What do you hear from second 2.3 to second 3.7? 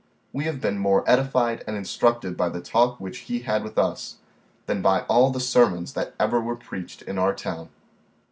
by the talk which he had